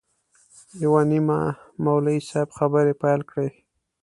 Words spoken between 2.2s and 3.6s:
صاحب خبرې پیل کړې.